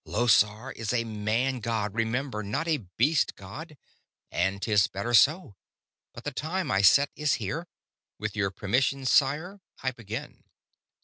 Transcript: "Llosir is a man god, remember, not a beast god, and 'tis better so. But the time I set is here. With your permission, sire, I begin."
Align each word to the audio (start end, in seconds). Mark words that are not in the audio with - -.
"Llosir 0.03 0.71
is 0.75 0.91
a 0.93 1.03
man 1.03 1.59
god, 1.59 1.93
remember, 1.93 2.41
not 2.41 2.67
a 2.67 2.87
beast 2.97 3.35
god, 3.35 3.77
and 4.31 4.59
'tis 4.59 4.87
better 4.87 5.13
so. 5.13 5.57
But 6.11 6.23
the 6.23 6.31
time 6.31 6.71
I 6.71 6.81
set 6.81 7.11
is 7.15 7.35
here. 7.35 7.67
With 8.17 8.35
your 8.35 8.49
permission, 8.49 9.05
sire, 9.05 9.61
I 9.83 9.91
begin." 9.91 10.43